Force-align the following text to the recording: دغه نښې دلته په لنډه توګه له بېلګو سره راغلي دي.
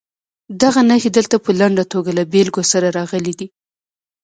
دغه 0.61 0.81
نښې 0.89 1.09
دلته 1.17 1.35
په 1.45 1.51
لنډه 1.59 1.83
توګه 1.93 2.11
له 2.17 2.23
بېلګو 2.31 2.63
سره 2.71 2.87
راغلي 2.97 3.33
دي. 3.39 3.47